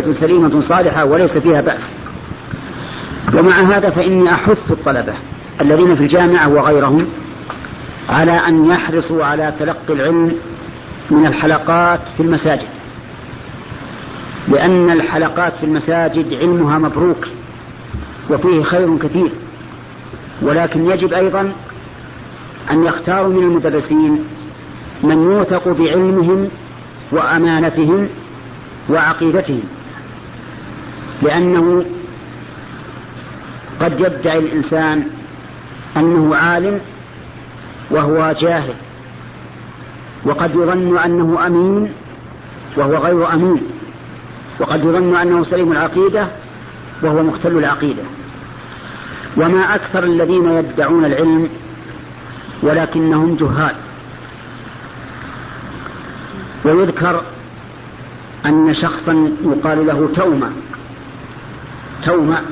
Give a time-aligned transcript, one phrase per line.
[0.00, 1.94] سليمة صالحة وليس فيها بأس.
[3.34, 5.14] ومع هذا فإني أحث الطلبة
[5.60, 7.06] الذين في الجامعة وغيرهم
[8.08, 10.32] على أن يحرصوا على تلقي العلم
[11.10, 12.68] من الحلقات في المساجد.
[14.48, 17.28] لأن الحلقات في المساجد علمها مبروك
[18.30, 19.30] وفيه خير كثير.
[20.42, 21.52] ولكن يجب أيضا
[22.70, 24.24] أن يختاروا من المدرسين
[25.02, 26.48] من يوثق بعلمهم
[27.10, 28.08] وأمانتهم
[28.88, 29.62] وعقيدتهم.
[31.22, 31.84] لأنه
[33.80, 35.06] قد يدعي الإنسان
[35.96, 36.80] أنه عالم
[37.90, 38.74] وهو جاهل
[40.24, 41.92] وقد يظن أنه أمين
[42.76, 43.62] وهو غير أمين
[44.60, 46.28] وقد يظن أنه سليم العقيدة
[47.02, 48.02] وهو مختل العقيدة.
[49.36, 51.48] وما أكثر الذين يدعون العلم
[52.62, 53.74] ولكنهم جهال.
[56.64, 57.22] ويذكر
[58.46, 60.50] أن شخصا يقال له تومة
[62.04, 62.42] تومة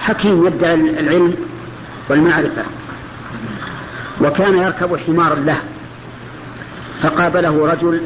[0.00, 1.34] حكيم يدعي العلم
[2.08, 2.62] والمعرفة
[4.20, 5.58] وكان يركب حمارا له
[7.02, 8.00] فقابله رجل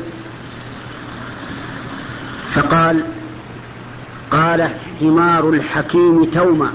[2.54, 3.04] فقال
[4.30, 4.68] قال
[5.00, 6.72] حمار الحكيم توما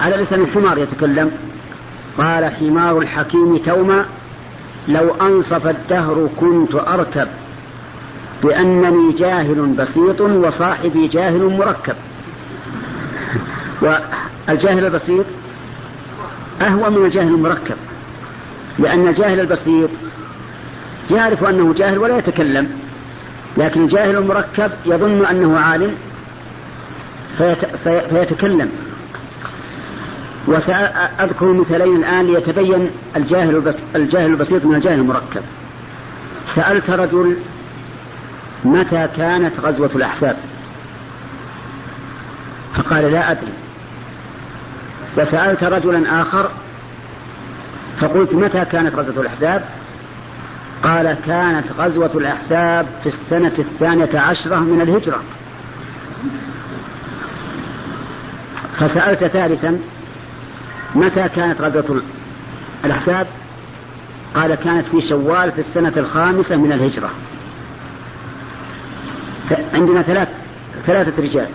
[0.00, 1.30] على لسان الحمار يتكلم
[2.18, 4.04] قال حمار الحكيم توما
[4.88, 7.28] لو أنصف الدهر كنت أركب
[8.42, 11.94] بأنني جاهل بسيط وصاحبي جاهل مركب
[13.82, 15.24] والجاهل البسيط
[16.62, 17.76] أهوى من الجاهل المركب
[18.78, 19.90] لأن الجاهل البسيط
[21.10, 22.70] يعرف أنه جاهل ولا يتكلم
[23.56, 25.94] لكن الجاهل المركب يظن أنه عالم
[27.38, 27.64] فيت...
[27.84, 28.00] في...
[28.10, 28.70] فيتكلم.
[30.46, 33.74] وسأذكر مثالين الآن ليتبين الجاهل, البس...
[33.96, 35.42] الجاهل البسيط من الجاهل المركب.
[36.54, 37.36] سألت رجل
[38.64, 40.36] متى كانت غزوة الأحزاب؟
[42.74, 43.52] فقال لا أدري.
[45.16, 46.50] وسألت رجلا آخر
[48.00, 49.64] فقلت متى كانت غزوة الأحزاب؟
[50.82, 55.22] قال كانت غزوة الأحزاب في السنة الثانية عشرة من الهجرة.
[58.78, 59.78] فسألت ثالثا
[60.94, 62.02] متى كانت غزوة
[62.84, 63.26] الأحزاب؟
[64.34, 67.10] قال كانت في شوال في السنة الخامسة من الهجرة.
[69.74, 70.28] عندنا ثلاث
[70.86, 71.46] ثلاثة رجال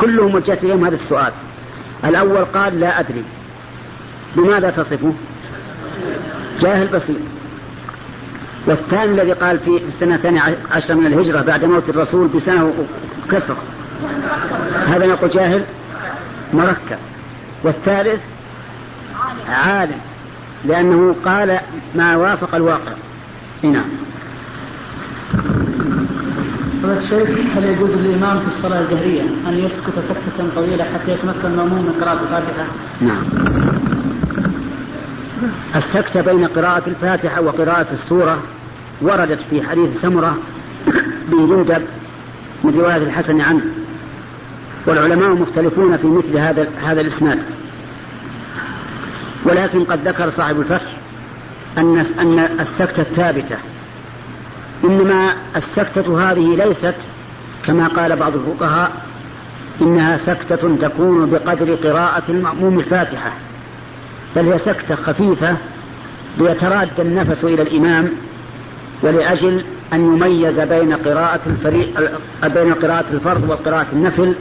[0.00, 1.32] كلهم وجهت إليهم هذا السؤال.
[2.04, 3.24] الأول قال لا أدري.
[4.36, 5.12] بماذا تصفه؟
[6.60, 7.16] جاهل بسيط.
[8.66, 12.72] والثاني الذي قال في السنة الثانية عشر من الهجرة بعد موت الرسول بسنة
[13.30, 13.56] كسر
[14.86, 15.64] هذا نقول جاهل
[16.52, 16.98] مركب.
[17.62, 18.20] والثالث
[19.48, 20.00] عالم
[20.64, 21.60] لأنه قال
[21.94, 22.92] ما وافق الواقع.
[23.62, 23.84] نعم.
[26.86, 31.84] فضيلة الشيخ هل يجوز للإمام في الصلاة الجهرية أن يسكت سكتة طويلة حتى يتمكن المأموم
[31.84, 32.66] من قراءة الفاتحة؟
[33.00, 33.24] نعم.
[35.76, 38.38] السكتة بين قراءة الفاتحة وقراءة السورة
[39.02, 40.36] وردت في حديث سمرة
[41.28, 41.82] بن جندب
[42.64, 43.64] من رواية الحسن عنه
[44.86, 47.38] والعلماء مختلفون في مثل هذا هذا الإسناد
[49.44, 50.92] ولكن قد ذكر صاحب الفتح
[51.78, 53.56] أن أن السكتة الثابتة
[54.84, 56.94] إنما السكتة هذه ليست
[57.66, 58.92] كما قال بعض الفقهاء
[59.80, 63.32] إنها سكتة تكون بقدر قراءة المأموم الفاتحة
[64.36, 65.56] بل هي سكتة خفيفة
[66.38, 68.08] ليتراد النفس إلى الإمام
[69.02, 72.10] ولأجل أن يميز بين قراءة الفريق
[72.44, 74.34] بين قراءة الفرض وقراءة النفل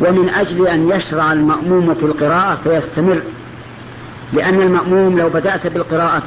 [0.00, 3.20] ومن أجل أن يشرع المأموم في القراءة فيستمر
[4.32, 6.22] لأن المأموم لو بدأت بالقراءة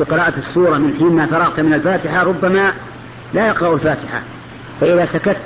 [0.00, 2.72] بقراءة السورة من حين ما فرغت من الفاتحة ربما
[3.34, 4.20] لا يقرأ الفاتحة.
[4.80, 5.36] فإذا سكت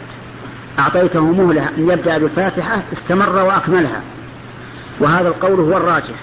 [0.78, 4.00] أعطيته مهلة أن يبدأ بالفاتحة استمر وأكملها.
[5.00, 6.14] وهذا القول هو الراجح.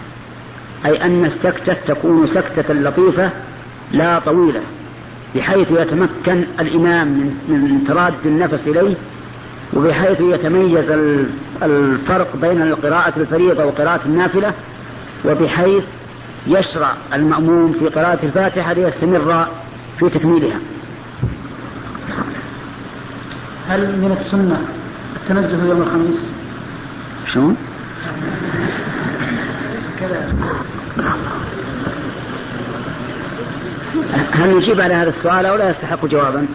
[0.85, 3.29] أي أن السكتة تكون سكتة لطيفة
[3.91, 4.61] لا طويلة
[5.35, 7.07] بحيث يتمكن الإمام
[7.47, 8.95] من تراد النفس إليه
[9.73, 10.91] وبحيث يتميز
[11.63, 14.53] الفرق بين القراءة الفريضة وقراءة النافلة
[15.25, 15.83] وبحيث
[16.47, 19.47] يشرع المأموم في قراءة الفاتحة ليستمر
[19.99, 20.59] في تكميلها
[23.69, 24.61] هل من السنة
[25.15, 26.19] التنزه يوم الخميس؟
[27.33, 27.57] شلون؟
[34.33, 36.47] هل نجيب على هذا السؤال أو لا يستحق جوابا؟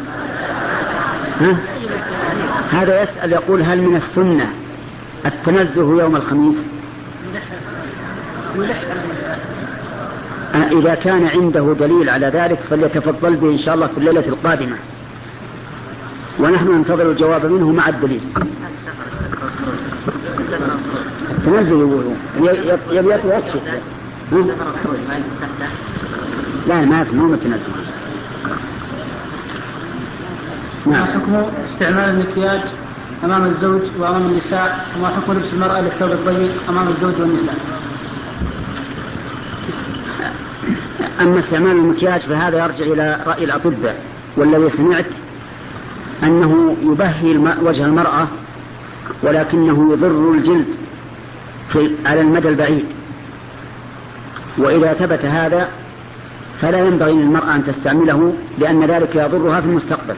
[1.41, 1.57] ها؟
[2.71, 4.51] هذا يسأل يقول هل من السنة
[5.27, 6.57] التنزه يوم الخميس؟
[10.63, 14.77] إذا كان عنده دليل على ذلك فليتفضل به إن شاء الله في الليلة القادمة.
[16.39, 18.21] ونحن ننتظر الجواب منه مع الدليل.
[21.47, 22.17] تنزل يقولون
[22.91, 23.61] يبي يكشف
[26.67, 27.71] لا ما في مو متنزل.
[30.87, 31.05] نعم.
[31.05, 31.43] حكم
[31.75, 32.61] استعمال المكياج
[33.25, 37.57] أمام الزوج وأمام النساء؟ وما حكم لبس المرأة للثوب الضيق أمام الزوج والنساء؟
[41.21, 44.01] أما استعمال المكياج فهذا يرجع إلى رأي الأطباء
[44.37, 45.07] والذي سمعت
[46.23, 48.29] أنه يبهي وجه المرأة
[49.23, 50.67] ولكنه يضر الجلد
[51.73, 52.85] في على المدى البعيد.
[54.59, 55.69] وإذا ثبت هذا
[56.63, 60.15] فلا ينبغي للمرأة أن تستعمله لأن ذلك يضرها في المستقبل.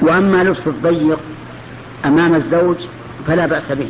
[0.00, 1.18] وأما لبس الضيق
[2.04, 2.76] أمام الزوج
[3.26, 3.88] فلا بأس به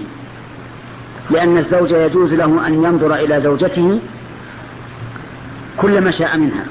[1.30, 4.00] لأن الزوج يجوز له أن ينظر إلى زوجته
[5.76, 6.64] كل ما شاء منها.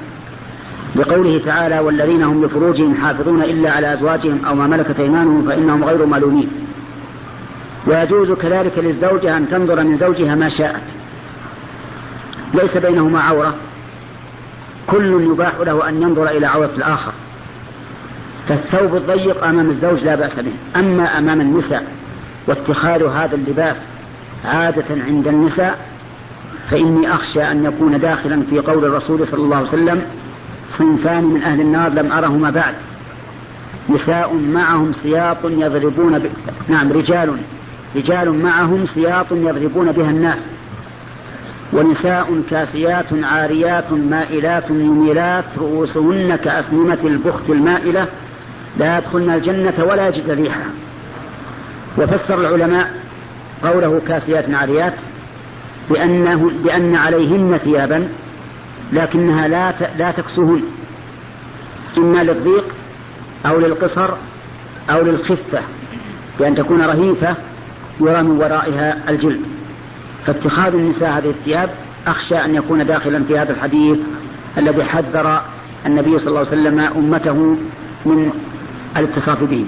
[0.96, 6.06] لقوله تعالى والذين هم لفروجهم حافظون إلا على أزواجهم أو ما ملكت أيمانهم فإنهم غير
[6.06, 6.50] ملومين.
[7.88, 10.82] ويجوز كذلك للزوجة أن تنظر من زوجها ما شاءت.
[12.54, 13.54] ليس بينهما عورة.
[14.88, 17.12] كل يباح له أن ينظر إلى عورة الآخر.
[18.50, 20.54] فالثوب الضيق أمام الزوج لا بأس به.
[20.76, 21.86] أما أمام النساء
[22.48, 23.78] واتخاذ هذا اللباس
[24.46, 25.95] عادة عند النساء
[26.72, 30.02] فإني أخشى أن يكون داخلا في قول الرسول صلى الله عليه وسلم
[30.70, 32.74] صنفان من أهل النار لم أرهما بعد.
[33.90, 36.30] نساء معهم سياط يضربون ب...
[36.68, 37.38] نعم رجال
[37.96, 40.40] رجال معهم سياط يضربون بها الناس.
[41.74, 48.08] ونساء كاسيات عاريات مائلات مميلات رؤوسهن كأسنمة البخت المائلة
[48.78, 50.70] لا يدخلن الجنة ولا يجد ريحها
[51.98, 52.92] وفسر العلماء
[53.64, 54.94] قوله كاسيات عاريات
[55.90, 58.08] بأنه بأن عليهن ثيابا
[58.94, 60.64] لكنها لا لا تكسوهن
[61.98, 62.66] إما للضيق
[63.46, 64.10] أو للقصر
[64.90, 65.60] أو للخفة
[66.40, 67.36] بأن تكون رهيفة
[68.00, 69.42] يرى من ورائها الجلد.
[70.26, 71.70] فاتخاذ النساء هذه الثياب
[72.08, 73.98] أخشى أن يكون داخلا في هذا الحديث
[74.58, 75.42] الذي حذر
[75.86, 77.58] النبي صلى الله عليه وسلم أمته
[78.06, 78.32] من
[78.98, 79.66] الاتصاف به.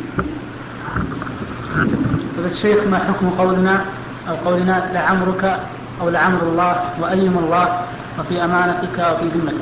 [2.45, 3.85] الشيخ ما حكم قولنا
[4.29, 5.59] أو قولنا لعمرك
[6.01, 7.81] أو لعمر الله وأيم الله
[8.19, 9.55] وفي أمانتك وفي ذمتك.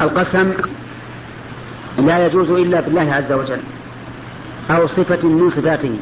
[0.00, 0.52] القسم
[1.98, 3.60] لا يجوز إلا بالله عز وجل
[4.70, 5.96] أو صفة من صفاته.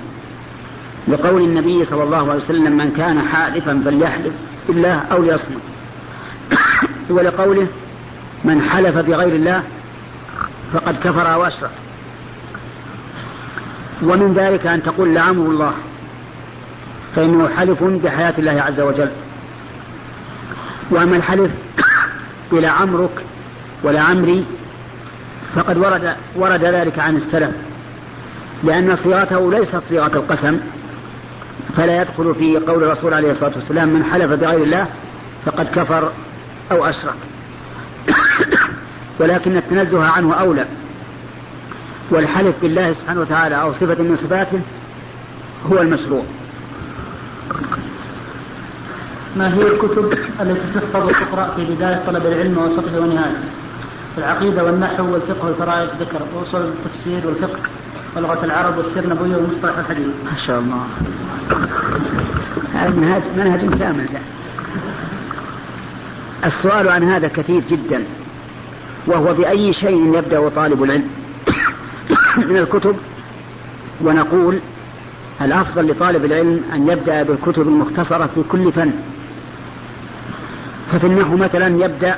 [1.08, 4.32] لقول النبي صلى الله عليه وسلم من كان حالفا فليحلف
[4.68, 5.62] بالله أو ليصمت.
[7.10, 7.66] ولقوله
[8.44, 9.62] من حلف بغير الله
[10.72, 11.70] فقد كفر وأشرك.
[14.02, 15.72] ومن ذلك أن تقول لعمر الله.
[17.18, 19.08] فإنه حلف بحياة الله عز وجل.
[20.90, 21.50] وأما الحلف
[22.52, 23.10] إلى عمرك
[23.82, 24.44] ولا عمري
[25.54, 27.50] فقد ورد ورد ذلك عن السلف.
[28.64, 30.60] لأن صيغته ليست صيغة القسم
[31.76, 34.86] فلا يدخل في قول الرسول عليه الصلاة والسلام من حلف بغير الله
[35.46, 36.12] فقد كفر
[36.72, 37.18] أو أشرك.
[39.20, 40.64] ولكن التنزه عنه أولى.
[42.10, 44.60] والحلف بالله سبحانه وتعالى أو صفة من صفاته
[45.72, 46.24] هو المشروع.
[49.36, 53.48] ما هي الكتب التي تحفظ وتقرأ في بداية طلب العلم ووسطه ونهايته
[54.18, 57.58] العقيدة والنحو والفقه والفرائض ذكر وأصول التفسير والفقه
[58.16, 60.06] ولغة العرب والسير النبوية ومصطلح الحديث.
[60.24, 60.86] ما شاء الله.
[62.74, 64.08] هذا منهج منهج كامل.
[66.44, 68.04] السؤال عن هذا كثير جدا
[69.06, 71.10] وهو بأي شيء يبدأ طالب العلم؟
[72.48, 72.96] من الكتب
[74.00, 74.58] ونقول
[75.40, 78.92] الأفضل لطالب العلم أن يبدأ بالكتب المختصرة في كل فن.
[80.92, 82.16] ففي النحو مثلا يبدأ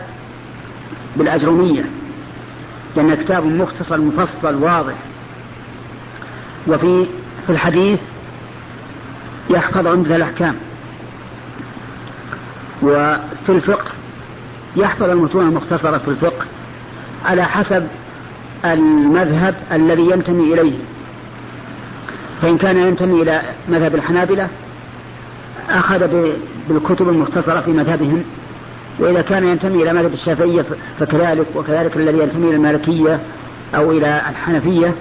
[1.16, 1.84] بالأجرمية
[2.96, 4.94] لأن كتاب مختصر مفصل واضح.
[6.66, 7.06] وفي
[7.46, 8.00] في الحديث
[9.50, 10.56] يحفظ عمدة الأحكام.
[12.82, 13.90] وفي الفقه
[14.76, 16.46] يحفظ المتون المختصرة في الفقه
[17.24, 17.86] على حسب
[18.64, 20.78] المذهب الذي ينتمي إليه.
[22.42, 24.48] فإن كان ينتمي إلى مذهب الحنابلة
[25.70, 26.32] أخذ
[26.68, 28.24] بالكتب المختصرة في مذهبهم
[28.98, 30.64] وإذا كان ينتمي إلى مذهب الشافعية
[31.00, 33.20] فكذلك وكذلك الذي ينتمي إلى المالكية
[33.74, 34.94] أو إلى الحنفية.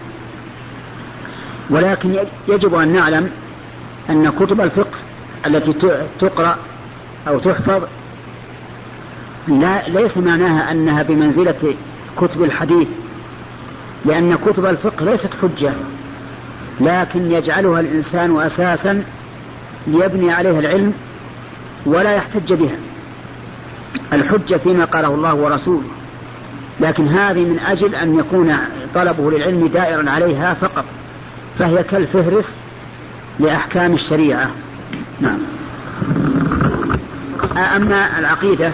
[1.69, 2.15] ولكن
[2.47, 3.29] يجب أن نعلم
[4.09, 4.97] أن كتب الفقه
[5.45, 5.73] التي
[6.19, 6.57] تقرأ
[7.27, 7.83] أو تحفظ
[9.47, 11.75] لا ليس معناها أنها بمنزلة
[12.17, 12.87] كتب الحديث
[14.05, 15.73] لأن كتب الفقه ليست حجة.
[16.79, 19.03] لكن يجعلها الإنسان أساسا
[19.87, 20.93] ليبني عليها العلم
[21.85, 22.75] ولا يحتج بها
[24.13, 25.87] الحجة فيما قاله الله ورسوله.
[26.79, 28.57] لكن هذه من أجل أن يكون
[28.95, 30.85] طلبه للعلم دائرا عليها فقط
[31.59, 32.55] فهي كالفهرس
[33.39, 34.49] لأحكام الشريعة.
[35.19, 35.37] نعم.
[37.75, 38.71] أما العقيدة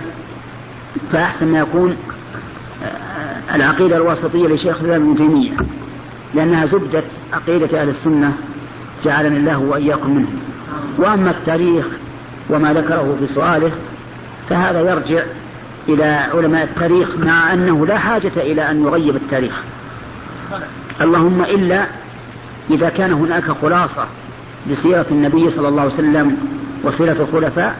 [1.11, 1.97] فأحسن ما يكون
[3.55, 5.51] العقيدة الوسطية لشيخ الإسلام ابن تيمية.
[6.33, 7.03] لأنها زبدة
[7.33, 8.33] عقيدة أهل السنة
[9.03, 10.39] جعلني الله وإياكم منهم.
[10.97, 11.85] وأما التاريخ
[12.49, 13.71] وما ذكره في سؤاله
[14.49, 15.23] فهذا يرجع
[15.89, 19.63] إلى علماء التاريخ مع أنه لا حاجة إلى أن يغيب التاريخ.
[21.01, 21.85] اللهم إلا
[22.69, 24.05] إذا كان هناك خلاصة
[24.67, 26.37] لسيرة النبي صلى الله عليه وسلم
[26.83, 27.75] وسيرة الخلفاء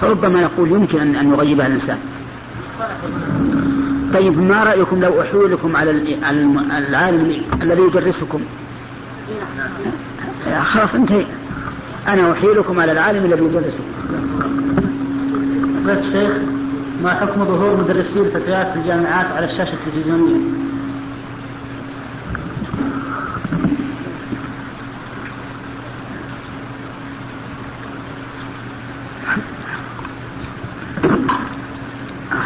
[0.00, 1.98] فربما يقول يمكن أن يغيبها الإنسان.
[4.14, 5.90] طيب ما رأيكم لو أحولكم على
[6.88, 8.40] العالم الذي يدرسكم؟
[10.62, 11.26] خلاص انتهي.
[12.08, 13.84] أنا أحيلكم على العالم الذي يدرسكم.
[15.84, 16.32] فضيلة الشيخ
[17.02, 20.36] ما حكم ظهور مدرسي الفتيات في الجامعات على الشاشة التلفزيونية؟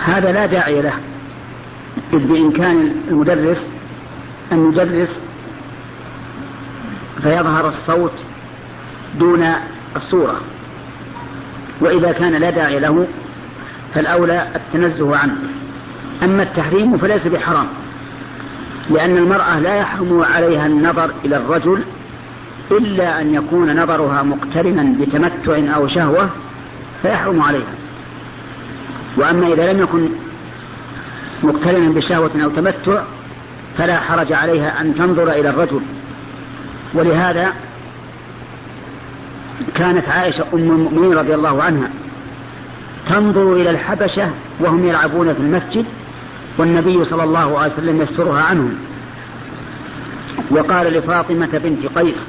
[0.05, 0.93] هذا لا داعي له.
[2.13, 3.63] إذ بإمكان المدرس
[4.53, 5.21] أن يدرس
[7.23, 8.13] فيظهر الصوت
[9.19, 9.47] دون
[9.97, 10.41] الصورة
[11.81, 13.07] وإذا كان لا داعي له
[13.95, 15.37] فالأولى التنزه عنه.
[16.23, 17.67] أما التحريم فليس بحرام
[18.91, 21.83] لأن المرأة لا يحرم عليها النظر إلى الرجل
[22.71, 26.29] إلا أن يكون نظرها مقترنا بتمتع أو شهوة
[27.03, 27.75] فيحرم عليها.
[29.17, 30.09] وأما إذا لم يكن
[31.43, 33.03] مقترنا بشهوة أو تمتع
[33.79, 35.81] فلا حرج عليها أن تنظر إلى الرجل.
[36.95, 37.53] ولهذا
[39.75, 41.91] كانت عائشة أم المؤمنين رضي الله عنها
[43.09, 45.85] تنظر إلى الحبشة وهم يلعبون في المسجد
[46.59, 48.75] والنبي صلى الله عليه وسلم يسترها عنهم.
[50.51, 52.29] وقال لفاطمة بنت قيس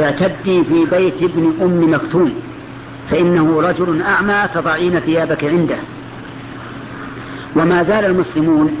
[0.00, 2.32] اعتدي في بيت ابن أم مكتوم
[3.10, 5.76] فإنه رجل أعمى تضعين ثيابك عنده.
[7.58, 8.76] وما زال المسلمون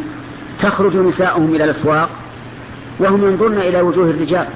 [0.60, 2.08] تخرج نساؤهم إلى الأسواق
[2.98, 4.46] وهم ينظرن إلى وجوه الرجال.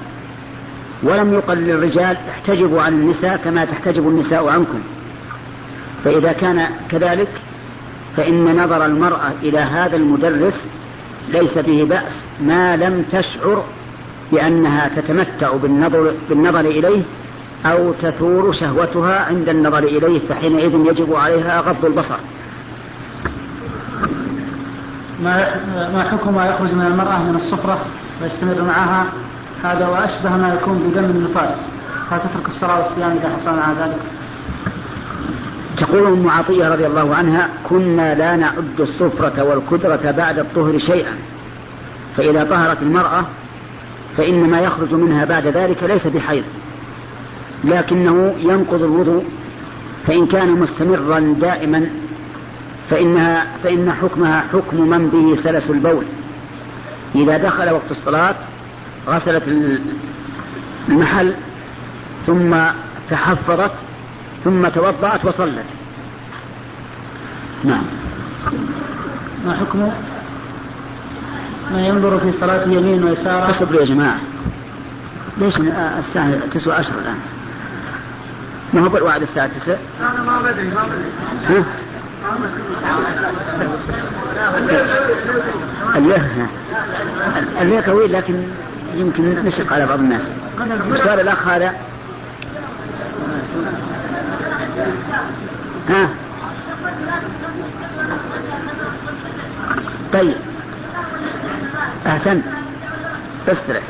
[1.03, 4.79] ولم يقل للرجال احتجبوا عن النساء كما تحتجب النساء عنكم.
[6.03, 7.27] فإذا كان كذلك
[8.17, 10.65] فإن نظر المرأة إلى هذا المدرس
[11.29, 12.21] ليس به بأس.
[12.41, 13.63] ما لم تشعر
[14.31, 17.01] بأنها تتمتع بالنظر, بالنظر إليه
[17.65, 22.15] أو تثور شهوتها عند النظر إليه فحينئذ يجب عليها غض البصر.
[25.23, 25.55] ما
[25.93, 27.79] ما حكم ما يخرج من المرأة من الصفرة
[28.21, 29.05] ويستمر معها؟
[29.63, 31.69] هذا وأشبه ما يكون بدم النفاس.
[32.09, 33.99] فتترك الصلاة والصيام إذا حصل معها ذلك؟
[35.77, 41.13] تقول أم عطية رضي الله عنها كنا لا نعد الصفرة والكدرة بعد الطهر شيئا.
[42.17, 43.25] فإذا طهرت المرأة
[44.17, 46.43] فان ما يخرج منها بعد ذلك ليس بحيض.
[47.63, 49.23] لكنه ينقض الوضوء
[50.07, 51.89] فإن كان مستمرا دائما
[52.89, 56.03] فإنها فإن حكمها حكم من به سلس البول.
[57.15, 58.35] إذا دخل وقت الصلاة
[59.07, 59.43] غسلت
[60.89, 61.33] المحل
[62.25, 62.55] ثم
[63.09, 63.71] تحفظت
[64.43, 65.65] ثم توضأت وصلت.
[67.63, 67.83] نعم.
[69.45, 69.91] ما حكم؟
[71.71, 74.17] ما ينظر في صلاة يمين ويسار؟ اصبروا يا جماعة.
[75.37, 75.57] ليش
[75.97, 77.17] الساعة تسعة عشر الآن؟
[78.73, 81.63] ما هو بالوعد الساعة تسعة أنا ما بدري ما بدري.
[87.61, 88.43] الليل طويل لكن
[88.95, 90.29] يمكن نشق على بعض الناس.
[90.91, 91.73] السؤال الأخ هذا.
[95.89, 96.09] ها؟
[100.13, 100.35] طيب.
[102.07, 102.43] أحسنت.
[103.47, 103.83] استرح.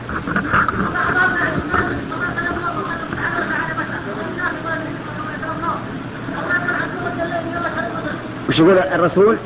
[8.50, 9.38] وش يقول الرسول؟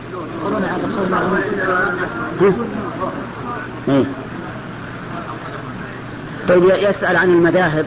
[0.42, 2.56] يقولون عن الرسول؟
[6.50, 7.86] طيب يسأل عن المذاهب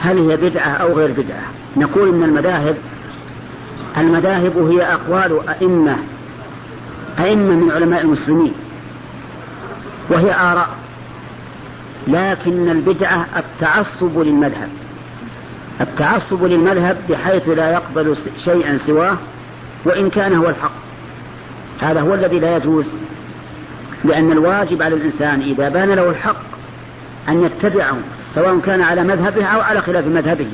[0.00, 1.42] هل هي بدعة أو غير بدعة
[1.76, 2.76] نقول إن المذاهب
[3.96, 5.96] المذاهب هي أقوال أئمة
[7.18, 8.52] أئمة من علماء المسلمين
[10.10, 10.68] وهي آراء
[12.08, 14.68] لكن البدعة التعصب للمذهب
[15.80, 19.16] التعصب للمذهب بحيث لا يقبل شيئا سواه
[19.84, 20.72] وإن كان هو الحق.
[21.80, 22.86] هذا هو الذي لا يجوز.
[24.04, 26.36] لأن الواجب على الإنسان إذا بان له الحق
[27.28, 27.96] أن يتبعه
[28.34, 30.46] سواء كان على مذهبه أو على خلاف مذهبه.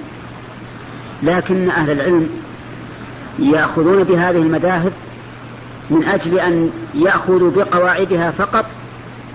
[1.22, 2.30] لكن أهل العلم
[3.38, 4.92] يأخذون بهذه المذاهب
[5.90, 8.64] من أجل أن يأخذوا بقواعدها فقط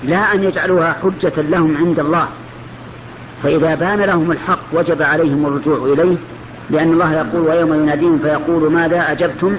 [0.04, 2.28] لا أن يجعلوها حجة لهم عند الله.
[3.44, 6.16] فإذا بان لهم الحق وجب عليهم الرجوع إليه
[6.70, 9.58] لأن الله يقول ويوم يناديهم فيقول ماذا أجبتم؟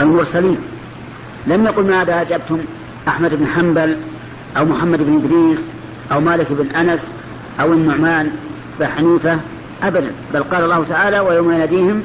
[0.00, 0.58] المرسلين
[1.46, 2.58] لم يقل ماذا أجبتم
[3.08, 3.96] أحمد بن حنبل
[4.56, 5.62] أو محمد بن إدريس
[6.12, 7.12] أو مالك بن أنس
[7.60, 8.30] أو النعمان
[8.80, 9.38] بن حنيفة؟
[9.82, 10.12] أبدا.
[10.34, 12.02] بل قال الله تعالى ويوم يناديهم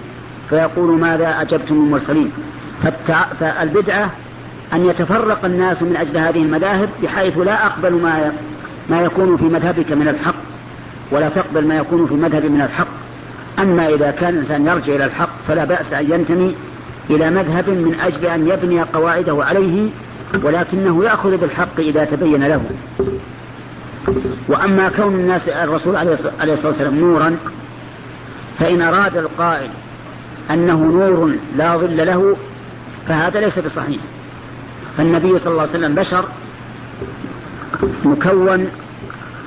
[0.49, 2.31] فيقول ماذا أجبتم المرسلين
[3.39, 4.09] فالبدعة
[4.73, 8.31] أن يتفرق الناس من أجل هذه المذاهب بحيث لا أقبل ما
[8.89, 10.35] ما يكون في مذهبك من الحق
[11.11, 12.87] ولا تقبل ما يكون في مذهب من الحق.
[13.59, 16.55] أما إذا كان الإنسان يرجع إلى الحق فلا بأس أن ينتمي
[17.09, 19.89] إلى مذهب من أجل أن يبني قواعده عليه
[20.43, 22.61] ولكنه يأخذ بالحق إذا تبين له.
[24.47, 27.37] وأما كون الناس الرسول عليه الصلاة والسلام نورا
[28.59, 29.69] فإن أراد القائل
[30.51, 32.35] أنه نور لا ظل له
[33.07, 34.01] فهذا ليس بصحيح.
[34.97, 36.25] فالنبي صلى الله عليه وسلم بشر
[38.05, 38.67] مكون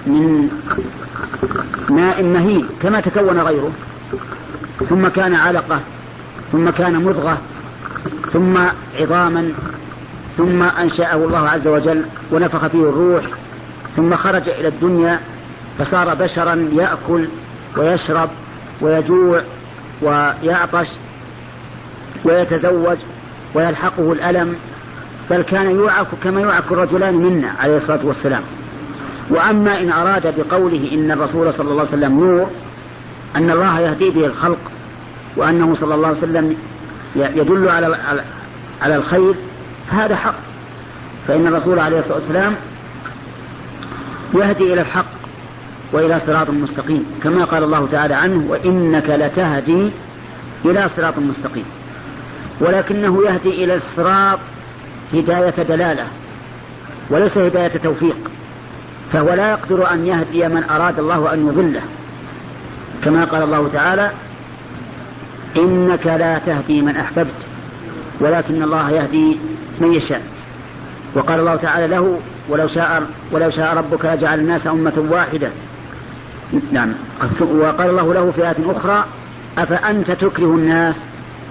[0.06, 0.48] من
[1.90, 3.72] ماء مهين كما تكون غيره.
[4.88, 5.80] ثم كان علقة.
[6.52, 7.38] ثم كان مضغة
[8.32, 8.58] ثم
[9.00, 9.52] عظاما
[10.36, 13.24] ثم أنشأه الله عز وجل ونفخ فيه الروح
[13.96, 15.20] ثم خرج إلى الدنيا
[15.78, 17.28] فصار بشرا يأكل
[17.76, 18.30] ويشرب
[18.80, 19.42] ويجوع
[20.02, 20.88] ويعطش
[22.24, 22.96] ويتزوج
[23.54, 24.56] ويلحقه الألم
[25.30, 28.42] بل كان يوعك كما يوعك الرجلان منا عليه الصلاة والسلام.
[29.30, 32.46] وأما إن أراد بقوله إن الرسول صلى الله عليه وسلم نور
[33.36, 34.58] أن الله يهدي به الخلق
[35.38, 36.56] وأنه صلى الله عليه وسلم
[37.16, 37.98] يدل على
[38.82, 39.34] على الخير
[39.90, 40.34] فهذا حق.
[41.28, 42.54] فإن الرسول عليه الصلاة والسلام
[44.34, 45.04] يهدي إلى الحق
[45.92, 49.90] وإلى صراط مستقيم كما قال الله تعالى عنه وإنك لتهدي
[50.64, 51.64] إلى صراط مستقيم
[52.60, 54.38] ولكنه يهدي إلى الصراط
[55.14, 56.04] هداية دلالة
[57.10, 58.16] وليس هداية توفيق
[59.12, 61.82] فهو لا يقدر أن يهدي من أراد الله أن يضله
[63.04, 64.10] كما قال الله تعالى
[65.56, 67.40] إنك لا تهدي من أحببت
[68.20, 69.36] ولكن الله يهدي
[69.80, 70.22] من يشاء.
[71.14, 75.50] وقال الله تعالى له ولو شاء ولو شاء ربك لجعل الناس أمة واحدة.
[76.72, 76.92] نعم.
[77.40, 79.04] وقال الله له في آية أخرى
[79.58, 80.96] أفأنت تكره الناس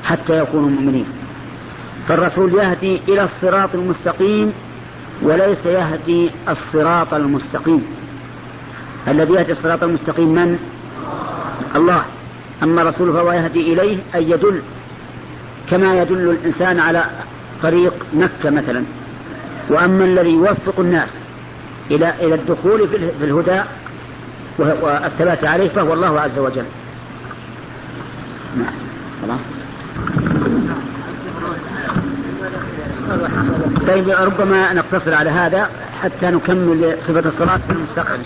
[0.03, 1.05] حتى يكونوا مؤمنين؟
[2.07, 4.53] فالرسول يهدي إلى الصراط المستقيم
[5.21, 7.85] وليس يهدي الصراط المستقيم.
[9.07, 10.59] الذي يهدي الصراط المستقيم من؟
[11.75, 12.01] الله.
[12.63, 14.61] أما الرسول فهو يهدي إليه أي يدل
[15.69, 17.05] كما يدل الإنسان على
[17.63, 18.83] طريق مكة مثلا
[19.69, 21.13] وأما الذي يوفق الناس
[21.91, 22.87] إلى إلى الدخول
[23.19, 23.61] في الهدى
[24.57, 26.65] والثبات عليه فهو الله عز وجل.
[28.57, 28.73] نعم
[29.21, 29.41] خلاص.
[33.87, 35.69] طيب ربما نقتصر على هذا
[36.03, 38.19] حتى نكمل صفة الصلاة في المستقبل